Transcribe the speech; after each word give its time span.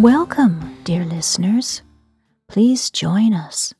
Welcome, 0.00 0.78
dear 0.84 1.04
listeners. 1.04 1.82
Please 2.48 2.88
join 2.88 3.34
us 3.34 3.74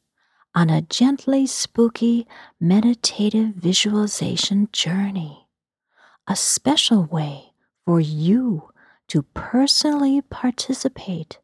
on 0.54 0.68
a 0.68 0.82
gently 0.82 1.46
spooky 1.46 2.26
meditative 2.60 3.54
visualization 3.54 4.68
journey, 4.70 5.48
a 6.28 6.36
special 6.36 7.04
way 7.06 7.54
for 7.86 8.00
you 8.00 8.68
to 9.08 9.22
personally 9.32 10.20
participate 10.20 11.38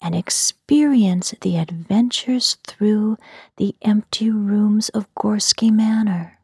and 0.00 0.14
experience 0.14 1.34
the 1.40 1.56
adventures 1.56 2.58
through 2.64 3.16
the 3.56 3.74
empty 3.82 4.30
rooms 4.30 4.88
of 4.90 5.12
Gorsky 5.16 5.72
Manor. 5.72 6.38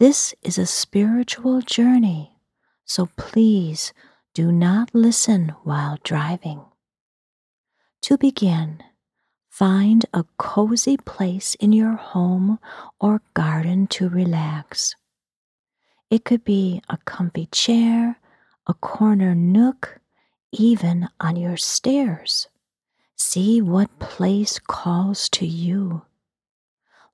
This 0.00 0.34
is 0.42 0.58
a 0.58 0.66
spiritual 0.66 1.60
journey, 1.60 2.40
so 2.84 3.08
please 3.16 3.92
do 4.36 4.52
not 4.52 4.94
listen 4.94 5.48
while 5.64 5.96
driving. 6.04 6.60
To 8.02 8.18
begin, 8.18 8.82
find 9.48 10.04
a 10.12 10.26
cozy 10.36 10.98
place 10.98 11.54
in 11.54 11.72
your 11.72 11.96
home 11.96 12.58
or 13.00 13.22
garden 13.32 13.86
to 13.86 14.10
relax. 14.10 14.94
It 16.10 16.26
could 16.26 16.44
be 16.44 16.82
a 16.86 16.98
comfy 17.06 17.46
chair, 17.46 18.20
a 18.66 18.74
corner 18.74 19.34
nook, 19.34 20.00
even 20.52 21.08
on 21.18 21.36
your 21.36 21.56
stairs. 21.56 22.46
See 23.16 23.62
what 23.62 23.98
place 23.98 24.58
calls 24.58 25.30
to 25.30 25.46
you. 25.46 26.02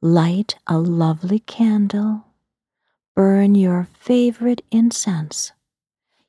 Light 0.00 0.56
a 0.66 0.76
lovely 0.76 1.38
candle. 1.38 2.24
Burn 3.14 3.54
your 3.54 3.86
favorite 3.94 4.64
incense. 4.72 5.52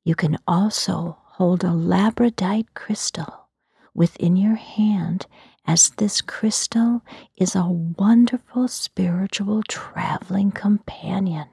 You 0.03 0.15
can 0.15 0.37
also 0.47 1.17
hold 1.23 1.63
a 1.63 1.67
labradorite 1.67 2.73
crystal 2.73 3.47
within 3.93 4.35
your 4.35 4.55
hand, 4.55 5.27
as 5.65 5.91
this 5.91 6.21
crystal 6.21 7.01
is 7.37 7.55
a 7.55 7.65
wonderful 7.65 8.67
spiritual 8.67 9.63
traveling 9.63 10.51
companion, 10.51 11.47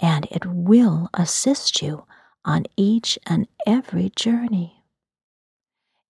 and 0.00 0.26
it 0.30 0.46
will 0.46 1.10
assist 1.12 1.82
you 1.82 2.06
on 2.44 2.64
each 2.76 3.18
and 3.26 3.46
every 3.66 4.10
journey. 4.16 4.84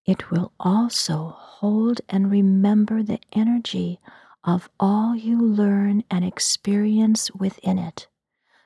It 0.06 0.30
will 0.30 0.52
also 0.60 1.34
hold 1.36 2.00
and 2.08 2.30
remember 2.30 3.02
the 3.02 3.20
energy 3.32 4.00
of 4.44 4.68
all 4.78 5.14
you 5.14 5.40
learn 5.40 6.04
and 6.10 6.24
experience 6.24 7.32
within 7.32 7.78
it, 7.78 8.08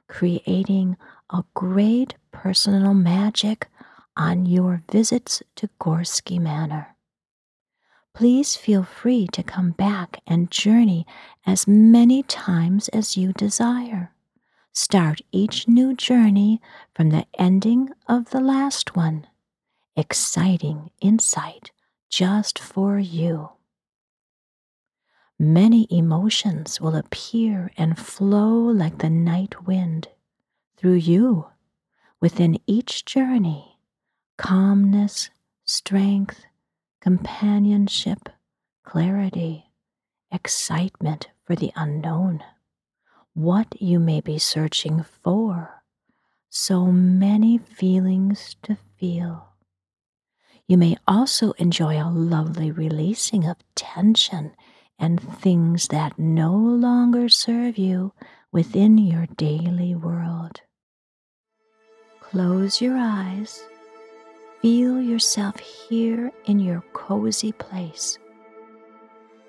creating 0.09 0.97
a 1.31 1.45
great 1.55 2.15
personal 2.33 2.95
magic 2.95 3.69
on 4.17 4.47
your 4.47 4.83
visits 4.91 5.43
to 5.57 5.69
Gorsky 5.81 6.41
Manor. 6.41 6.97
Please 8.15 8.57
feel 8.57 8.83
free 8.83 9.27
to 9.33 9.43
come 9.43 9.73
back 9.73 10.21
and 10.27 10.51
journey 10.51 11.07
as 11.47 11.69
many 11.69 12.23
times 12.23 12.89
as 12.89 13.17
you 13.17 13.33
desire. 13.35 14.13
Start 14.73 15.21
each 15.33 15.69
new 15.69 15.95
journey 15.95 16.61
from 16.95 17.11
the 17.11 17.27
ending 17.39 17.91
of 18.07 18.31
the 18.31 18.41
last 18.41 18.97
one. 18.97 19.27
Exciting 19.97 20.91
insight 21.01 21.73
just 22.09 22.59
for 22.59 22.99
you. 22.99 23.56
Many 25.39 25.87
emotions 25.91 26.81
will 26.81 26.97
appear 26.97 27.71
and 27.77 27.99
flow 27.99 28.55
like 28.55 28.99
the 28.99 29.11
night 29.11 29.67
wind 29.67 30.09
through 30.77 30.95
you 30.95 31.49
within 32.21 32.59
each 32.67 33.05
journey 33.05 33.79
calmness, 34.39 35.31
strength, 35.65 36.45
companionship, 37.01 38.29
clarity, 38.85 39.71
excitement 40.31 41.29
for 41.45 41.57
the 41.57 41.73
unknown 41.77 42.43
what 43.37 43.81
you 43.83 44.01
may 44.01 44.19
be 44.23 44.39
searching 44.39 45.03
for. 45.03 45.83
So 46.49 46.87
many 46.87 47.59
feelings 47.59 48.57
to 48.63 48.79
feel. 48.99 49.49
You 50.67 50.79
may 50.79 50.97
also 51.07 51.53
enjoy 51.53 52.03
a 52.03 52.09
lovely 52.09 52.71
releasing 52.71 53.47
of 53.47 53.59
tension 53.75 54.53
and 54.99 55.21
things 55.41 55.89
that 55.89 56.19
no 56.19 56.53
longer 56.55 57.29
serve 57.29 57.79
you 57.79 58.13
within 58.53 58.99
your 58.99 59.27
daily 59.37 59.95
world. 59.95 60.61
Close 62.21 62.81
your 62.81 62.97
eyes. 62.97 63.63
Feel 64.63 65.01
yourself 65.01 65.59
here 65.59 66.33
in 66.47 66.59
your 66.59 66.83
cozy 66.93 67.53
place. 67.53 68.19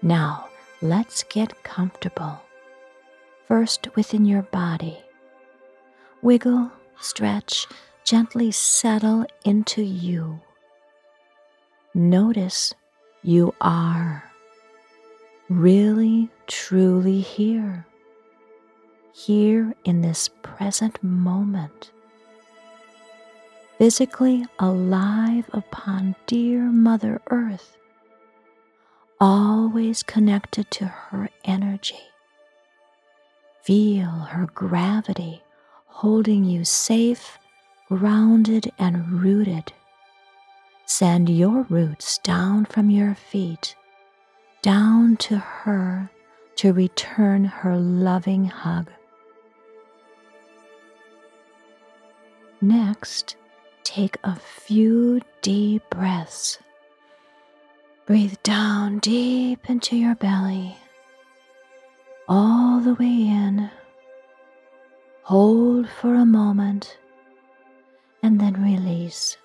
Now, 0.02 0.48
let's 0.82 1.24
get 1.24 1.64
comfortable 1.64 2.42
first 3.48 3.88
within 3.96 4.26
your 4.26 4.44
body. 4.44 5.00
Wiggle, 6.22 6.72
stretch, 7.00 7.66
gently 8.04 8.52
settle 8.52 9.26
into 9.46 9.82
you. 9.82 10.40
Notice 11.94 12.74
you 13.24 13.56
are 13.62 14.27
really, 15.50 16.30
truly 16.48 17.22
here, 17.22 17.86
here 19.14 19.74
in 19.86 20.02
this 20.02 20.30
present 20.44 21.02
moment, 21.04 21.92
physically 23.78 24.46
alive 24.60 25.50
upon 25.54 26.16
dear 26.26 26.64
Mother 26.64 27.22
Earth, 27.30 27.78
always 29.20 30.04
connected 30.04 30.70
to 30.72 30.86
her 30.86 31.30
energy. 31.46 32.00
Feel 33.64 34.10
her 34.10 34.48
gravity 34.54 35.42
holding 35.88 36.44
you 36.46 36.64
safe, 36.64 37.40
grounded, 37.90 38.72
and 38.78 39.22
rooted. 39.22 39.74
Send 40.86 41.28
your 41.28 41.64
roots 41.64 42.20
down 42.20 42.66
from 42.66 42.92
your 42.92 43.16
feet, 43.16 43.76
down 44.62 45.18
to 45.18 45.38
her 45.38 46.10
to 46.58 46.74
return 46.74 47.46
her 47.46 47.78
loving 47.78 48.46
hug. 48.46 48.90
Next, 52.60 53.36
take 53.84 54.18
a 54.24 54.36
few 54.36 55.22
deep 55.42 55.84
breaths. 55.90 56.60
Breathe 58.06 58.36
down 58.44 59.00
deep 59.00 59.70
into 59.70 59.96
your 59.96 60.16
belly 60.16 60.78
all 62.28 62.80
the 62.80 62.94
way 62.96 63.06
in. 63.06 63.70
Hold 65.24 65.90
for 65.90 66.14
a 66.14 66.26
moment 66.26 66.98
and 68.24 68.40
then 68.40 68.62
release. 68.62 69.38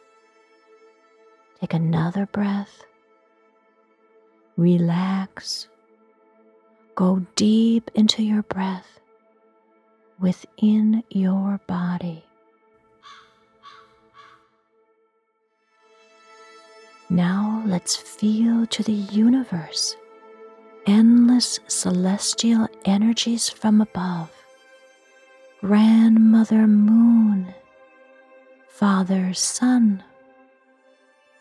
Take 1.61 1.75
another 1.75 2.27
breath. 2.27 2.84
Relax. 4.57 5.69
Go 6.95 7.25
deep 7.37 7.91
into 7.95 8.23
your 8.23 8.43
breath 8.43 9.01
within 10.21 11.03
your 11.11 11.61
body. 11.67 12.25
Now 17.09 17.62
let's 17.67 17.97
feel 17.97 18.67
to 18.67 18.83
the 18.83 18.93
universe 18.93 19.97
endless 20.87 21.61
celestial 21.69 22.69
energies 22.85 23.49
from 23.49 23.81
above. 23.81 24.31
Grandmother 25.61 26.67
Moon, 26.67 27.55
Father 28.69 29.32
Sun, 29.32 30.03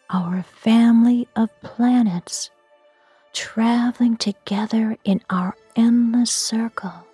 our 0.09 0.43
family 0.43 1.27
of 1.35 1.49
planets 1.61 2.51
traveling 3.33 4.17
together 4.17 4.97
in 5.03 5.21
our 5.29 5.55
endless 5.75 6.31
circle. 6.31 7.07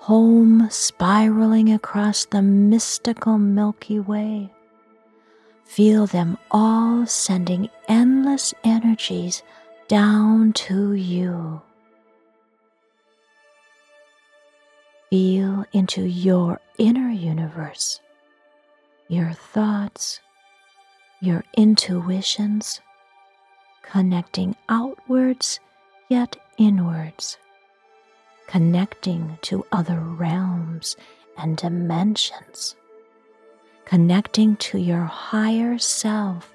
Home 0.00 0.68
spiraling 0.70 1.72
across 1.72 2.26
the 2.26 2.42
mystical 2.42 3.38
Milky 3.38 3.98
Way. 3.98 4.52
Feel 5.64 6.06
them 6.06 6.38
all 6.50 7.06
sending 7.06 7.68
endless 7.88 8.54
energies 8.62 9.42
down 9.88 10.52
to 10.52 10.92
you. 10.92 11.60
Feel 15.10 15.64
into 15.72 16.02
your 16.02 16.60
inner 16.78 17.10
universe, 17.10 18.00
your 19.08 19.32
thoughts, 19.32 20.20
your 21.20 21.44
intuitions, 21.56 22.80
connecting 23.90 24.56
outwards 24.68 25.60
yet 26.08 26.36
inwards, 26.58 27.38
connecting 28.46 29.38
to 29.42 29.64
other 29.72 30.00
realms 30.00 30.96
and 31.38 31.56
dimensions, 31.56 32.76
connecting 33.84 34.56
to 34.56 34.78
your 34.78 35.04
higher 35.04 35.78
self 35.78 36.52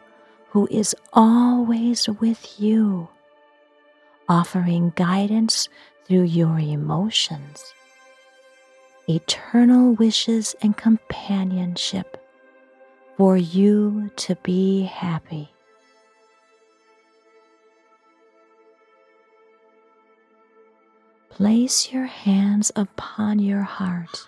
who 0.49 0.67
is 0.69 0.95
always 1.13 2.09
with 2.09 2.59
you, 2.59 3.07
offering 4.27 4.91
guidance 4.95 5.69
through 6.05 6.23
your 6.23 6.59
emotions, 6.59 7.73
eternal 9.07 9.93
wishes, 9.93 10.55
and 10.61 10.75
companionship 10.75 12.17
for 13.17 13.37
you 13.37 14.11
to 14.15 14.35
be 14.37 14.83
happy. 14.83 15.53
Place 21.41 21.91
your 21.91 22.05
hands 22.05 22.71
upon 22.75 23.39
your 23.39 23.63
heart 23.63 24.27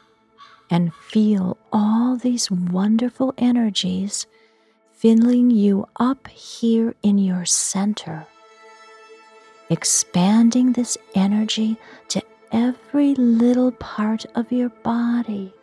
and 0.71 0.91
feel 0.95 1.59
all 1.71 2.17
these 2.17 2.49
wonderful 2.49 3.35
energies 3.37 4.25
filling 4.93 5.51
you 5.51 5.87
up 5.97 6.27
here 6.27 6.95
in 7.03 7.19
your 7.19 7.45
center, 7.45 8.25
expanding 9.69 10.73
this 10.73 10.97
energy 11.13 11.77
to 12.07 12.19
every 12.51 13.13
little 13.13 13.73
part 13.73 14.25
of 14.33 14.51
your 14.51 14.69
body. 14.81 15.53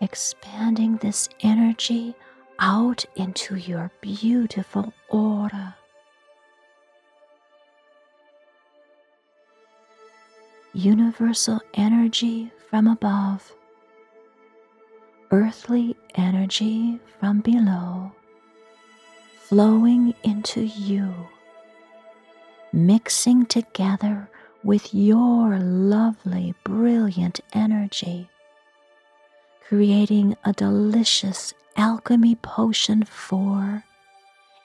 Expanding 0.00 0.96
this 0.96 1.28
energy 1.42 2.14
out 2.58 3.04
into 3.16 3.56
your 3.56 3.90
beautiful 4.00 4.94
aura. 5.10 5.76
Universal 10.74 11.60
energy 11.74 12.50
from 12.70 12.86
above 12.86 13.54
earthly 15.30 15.96
energy 16.14 16.98
from 17.18 17.40
below 17.40 18.12
flowing 19.52 20.14
into 20.22 20.62
you, 20.62 21.12
mixing 22.72 23.44
together 23.44 24.30
with 24.64 24.94
your 24.94 25.58
lovely, 25.58 26.54
brilliant 26.64 27.38
energy, 27.52 28.30
creating 29.68 30.34
a 30.42 30.54
delicious 30.54 31.52
alchemy 31.76 32.34
potion 32.36 33.04
for 33.04 33.84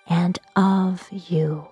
and 0.08 0.40
of 0.56 1.10
you. 1.12 1.68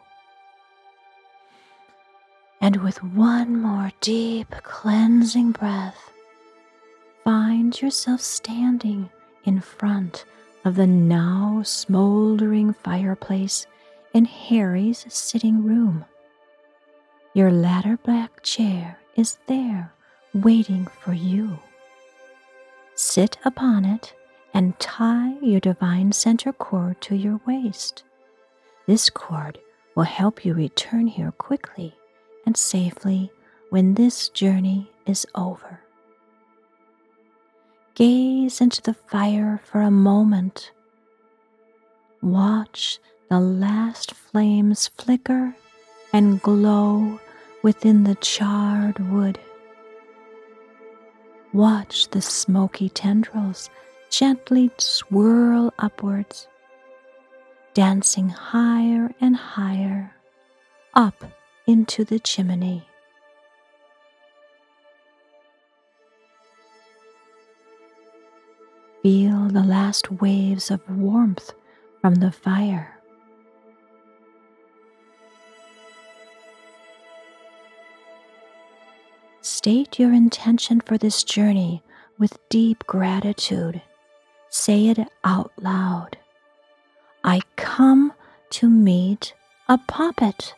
And 2.61 2.77
with 2.77 3.03
one 3.03 3.61
more 3.61 3.91
deep 4.01 4.49
cleansing 4.63 5.51
breath, 5.51 6.11
find 7.23 7.79
yourself 7.79 8.21
standing 8.21 9.09
in 9.43 9.59
front 9.61 10.25
of 10.63 10.75
the 10.75 10.87
now 10.87 11.61
smoldering 11.63 12.73
fireplace 12.73 13.67
in 14.13 14.25
Harry's 14.25 15.05
sitting 15.09 15.63
room. 15.63 16.05
Your 17.33 17.51
ladder 17.51 17.97
back 17.97 18.41
chair 18.41 18.97
is 19.15 19.37
there 19.47 19.93
waiting 20.33 20.87
for 21.01 21.13
you. 21.13 21.59
Sit 22.95 23.37
upon 23.43 23.85
it 23.85 24.13
and 24.53 24.79
tie 24.79 25.35
your 25.41 25.59
divine 25.59 26.13
center 26.13 26.53
cord 26.53 27.01
to 27.01 27.15
your 27.15 27.41
waist. 27.45 28.03
This 28.87 29.09
cord 29.09 29.59
will 29.95 30.03
help 30.03 30.45
you 30.45 30.53
return 30.53 31.07
here 31.07 31.31
quickly 31.31 31.93
and 32.45 32.55
safely 32.55 33.31
when 33.69 33.95
this 33.95 34.29
journey 34.29 34.91
is 35.05 35.25
over. 35.35 35.81
Gaze 37.95 38.61
into 38.61 38.81
the 38.81 38.93
fire 38.93 39.61
for 39.63 39.81
a 39.81 39.91
moment. 39.91 40.71
Watch 42.21 42.99
the 43.29 43.39
last 43.39 44.13
flames 44.13 44.89
flicker 44.97 45.55
and 46.13 46.41
glow 46.41 47.19
within 47.63 48.03
the 48.03 48.15
charred 48.15 48.99
wood. 49.11 49.39
Watch 51.53 52.09
the 52.09 52.21
smoky 52.21 52.89
tendrils 52.89 53.69
gently 54.09 54.71
swirl 54.77 55.73
upwards, 55.79 56.47
dancing 57.73 58.29
higher 58.29 59.11
and 59.19 59.35
higher 59.35 60.13
up 60.93 61.23
into 61.67 62.03
the 62.03 62.19
chimney. 62.19 62.87
Feel 69.01 69.49
the 69.49 69.63
last 69.63 70.11
waves 70.11 70.71
of 70.71 70.81
warmth 70.89 71.53
from 72.01 72.15
the 72.15 72.31
fire. 72.31 72.99
State 79.41 79.99
your 79.99 80.11
intention 80.11 80.81
for 80.81 80.97
this 80.97 81.23
journey 81.23 81.83
with 82.17 82.37
deep 82.49 82.83
gratitude. 82.87 83.81
Say 84.49 84.87
it 84.87 84.99
out 85.23 85.51
loud. 85.61 86.17
I 87.23 87.41
come 87.55 88.13
to 88.51 88.69
meet 88.69 89.33
a 89.67 89.77
poppet. 89.77 90.53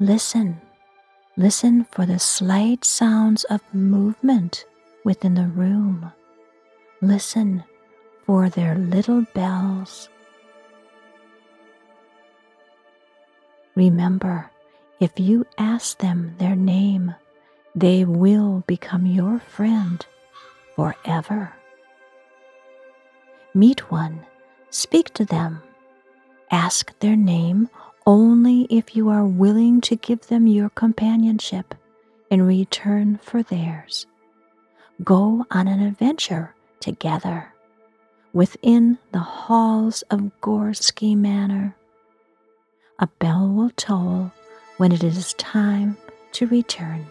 Listen 0.00 0.60
Listen 1.36 1.84
for 1.90 2.06
the 2.06 2.20
slight 2.20 2.84
sounds 2.84 3.42
of 3.44 3.60
movement 3.74 4.66
within 5.04 5.34
the 5.34 5.48
room. 5.48 6.12
Listen 7.02 7.64
for 8.24 8.48
their 8.48 8.76
little 8.76 9.22
bells. 9.34 10.08
Remember, 13.74 14.48
if 15.00 15.18
you 15.18 15.44
ask 15.58 15.98
them 15.98 16.36
their 16.38 16.54
name, 16.54 17.16
they 17.74 18.04
will 18.04 18.62
become 18.68 19.06
your 19.06 19.40
friend 19.40 20.06
forever. 20.76 21.52
Meet 23.54 23.90
one, 23.90 24.24
speak 24.70 25.12
to 25.14 25.24
them, 25.24 25.64
ask 26.52 26.96
their 27.00 27.16
name 27.16 27.68
only 28.06 28.66
if 28.70 28.94
you 28.94 29.08
are 29.08 29.24
willing 29.24 29.80
to 29.80 29.96
give 29.96 30.26
them 30.28 30.46
your 30.46 30.68
companionship 30.70 31.74
in 32.30 32.42
return 32.42 33.18
for 33.22 33.42
theirs. 33.42 34.06
Go 35.02 35.46
on 35.50 35.68
an 35.68 35.80
adventure 35.80 36.54
together 36.80 37.52
within 38.32 38.98
the 39.12 39.20
halls 39.20 40.02
of 40.10 40.30
Gorski 40.40 41.16
Manor. 41.16 41.76
A 42.98 43.06
bell 43.06 43.48
will 43.48 43.70
toll 43.70 44.32
when 44.76 44.92
it 44.92 45.02
is 45.02 45.34
time 45.34 45.96
to 46.32 46.46
return. 46.46 47.06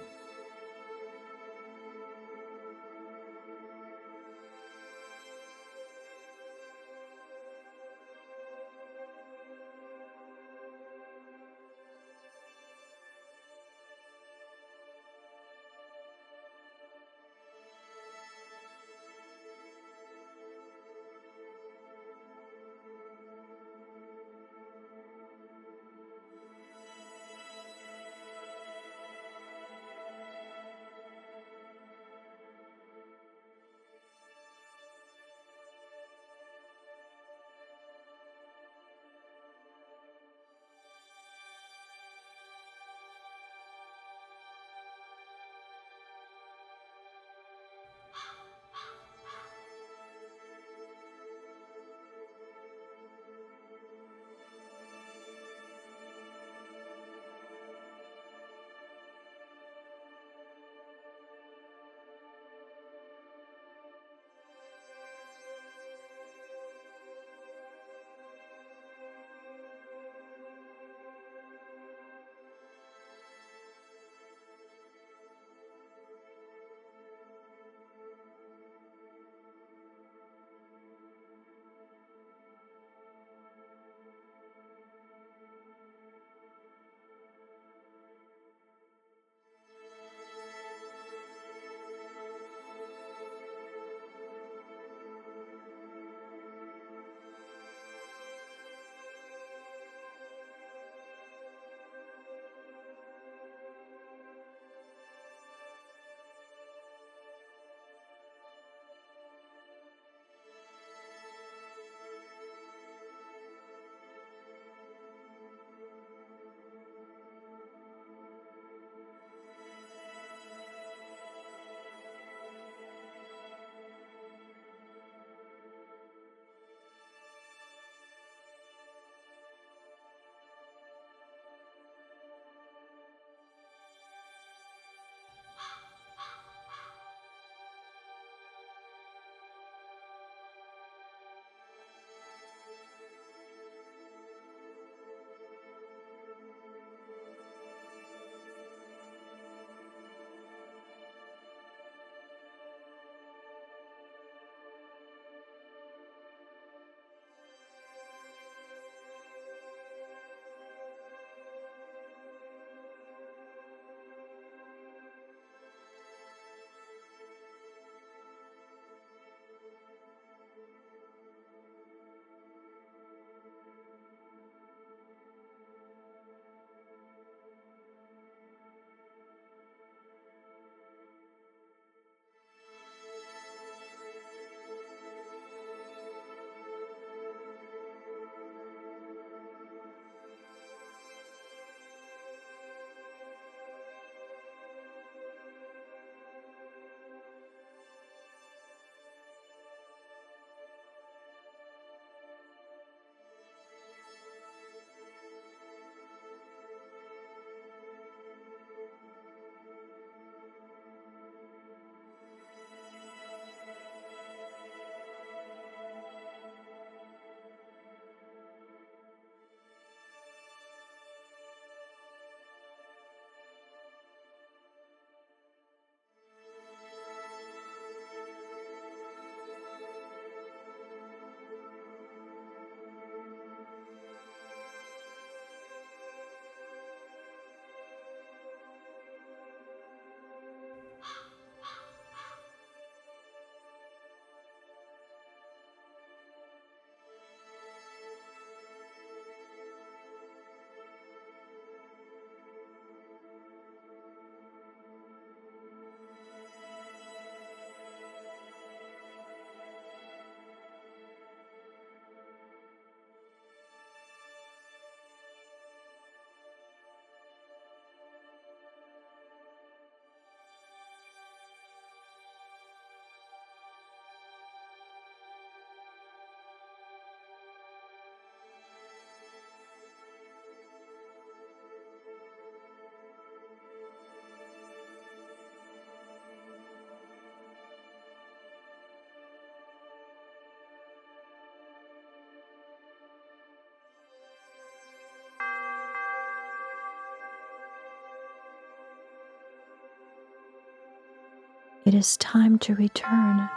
It 301.85 301.93
is 301.93 302.15
time 302.17 302.59
to 302.59 302.75
return. 302.75 303.49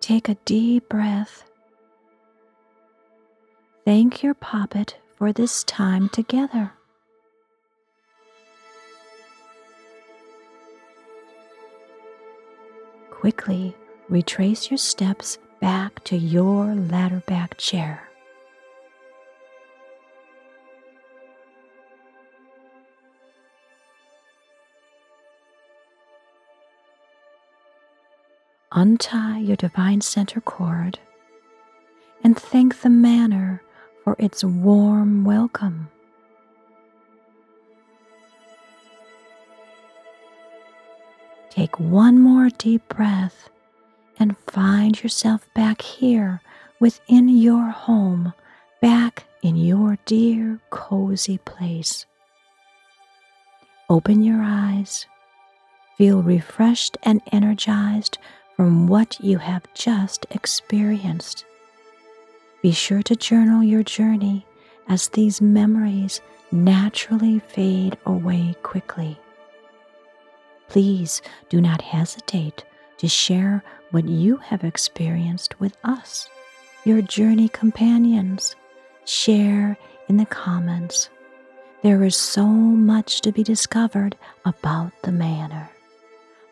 Take 0.00 0.28
a 0.28 0.34
deep 0.44 0.88
breath. 0.88 1.44
Thank 3.84 4.22
your 4.22 4.34
poppet 4.34 4.98
for 5.16 5.32
this 5.32 5.64
time 5.64 6.08
together. 6.10 6.72
Quickly 13.10 13.74
retrace 14.08 14.70
your 14.70 14.78
steps 14.78 15.38
back 15.60 16.04
to 16.04 16.16
your 16.16 16.74
ladder 16.74 17.22
back 17.26 17.56
chair. 17.56 18.07
Untie 28.72 29.38
your 29.38 29.56
divine 29.56 30.00
center 30.00 30.40
cord 30.40 30.98
and 32.22 32.36
thank 32.36 32.80
the 32.80 32.90
manor 32.90 33.62
for 34.04 34.16
its 34.18 34.42
warm 34.42 35.24
welcome. 35.24 35.88
Take 41.50 41.78
one 41.80 42.20
more 42.20 42.50
deep 42.50 42.86
breath 42.88 43.48
and 44.18 44.36
find 44.46 45.02
yourself 45.02 45.46
back 45.54 45.82
here 45.82 46.40
within 46.80 47.28
your 47.28 47.70
home, 47.70 48.32
back 48.80 49.24
in 49.42 49.56
your 49.56 49.98
dear 50.04 50.60
cozy 50.70 51.38
place. 51.38 52.06
Open 53.90 54.22
your 54.22 54.42
eyes, 54.42 55.06
feel 55.96 56.22
refreshed 56.22 56.96
and 57.02 57.22
energized 57.32 58.18
from 58.58 58.88
what 58.88 59.20
you 59.20 59.38
have 59.38 59.62
just 59.72 60.26
experienced. 60.32 61.44
Be 62.60 62.72
sure 62.72 63.04
to 63.04 63.14
journal 63.14 63.62
your 63.62 63.84
journey 63.84 64.44
as 64.88 65.10
these 65.10 65.40
memories 65.40 66.20
naturally 66.50 67.38
fade 67.38 67.96
away 68.04 68.56
quickly. 68.64 69.16
Please 70.66 71.22
do 71.48 71.60
not 71.60 71.82
hesitate 71.82 72.64
to 72.96 73.06
share 73.06 73.62
what 73.92 74.08
you 74.08 74.38
have 74.38 74.64
experienced 74.64 75.60
with 75.60 75.76
us, 75.84 76.28
your 76.84 77.00
journey 77.00 77.48
companions. 77.48 78.56
Share 79.04 79.78
in 80.08 80.16
the 80.16 80.26
comments. 80.26 81.10
There 81.84 82.02
is 82.02 82.16
so 82.16 82.44
much 82.44 83.20
to 83.20 83.30
be 83.30 83.44
discovered 83.44 84.16
about 84.44 84.90
the 85.02 85.12
manor. 85.12 85.70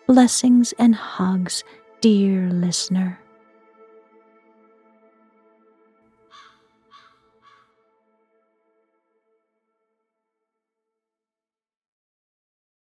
Blessings 0.06 0.72
and 0.78 0.94
hugs 0.94 1.64
dear 2.00 2.50
listener. 2.50 3.18